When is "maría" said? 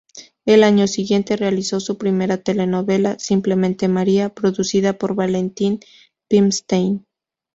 3.87-4.29